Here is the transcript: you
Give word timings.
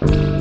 you 0.00 0.37